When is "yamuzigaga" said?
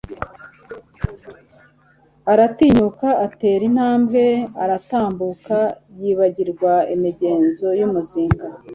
7.79-8.47